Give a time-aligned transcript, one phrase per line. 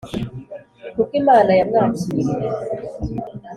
[0.95, 2.35] kuko Imana yamwakiriye